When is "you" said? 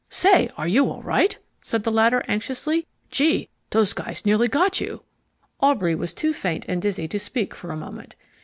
0.67-0.89, 4.81-5.03